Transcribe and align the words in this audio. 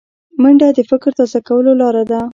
منډه 0.41 0.67
د 0.77 0.79
فکر 0.89 1.11
تازه 1.19 1.39
کولو 1.47 1.71
لاره 1.81 2.03
ده 2.11 2.21